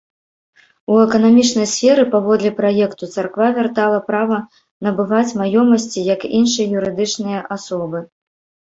[0.93, 4.41] У эканамічнай сферы, паводле праекту царква вяртала права
[4.91, 7.99] набываць маёмасці, як іншыя юрыдычныя асобы.